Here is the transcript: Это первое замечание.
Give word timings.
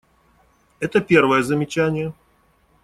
Это 0.79 0.99
первое 0.99 1.43
замечание. 1.43 2.15